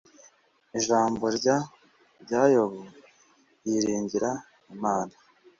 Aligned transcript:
Ijambo 0.77 1.25
rya 1.37 1.57
rya 2.23 2.41
Yobu 2.53 2.81
yiringira 3.67 4.31
Imana 4.75 5.13